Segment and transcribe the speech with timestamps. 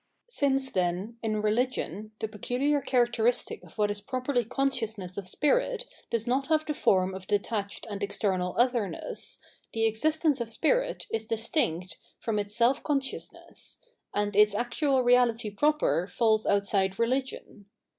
[0.31, 6.25] Since, then, in religion, the peculiar characteristic of what is properly consciousness of spirit does
[6.25, 9.37] not have the form of detached and external otherness,
[9.73, 13.77] the existence of spkit is distinct from its self conscious ness,
[14.11, 17.67] and its actual reality proper falls outside religion.